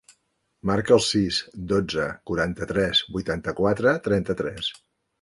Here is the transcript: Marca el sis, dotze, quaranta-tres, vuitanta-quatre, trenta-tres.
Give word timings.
Marca 0.69 0.95
el 0.95 1.03
sis, 1.07 1.41
dotze, 1.73 2.07
quaranta-tres, 2.31 3.05
vuitanta-quatre, 3.19 3.99
trenta-tres. 4.11 4.77